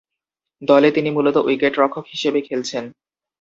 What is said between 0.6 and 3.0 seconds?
দলে তিনি মূলতঃ উইকেট-রক্ষক হিসেবে খেলছেন।